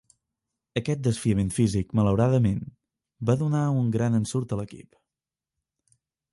Aquest 0.79 1.03
desafiament 1.07 1.51
físic 1.57 1.93
malauradament, 1.99 2.65
va 3.31 3.37
donar 3.45 3.63
un 3.85 3.95
gran 3.99 4.21
ensurt 4.23 4.57
a 4.59 4.63
l'equip. 4.63 5.01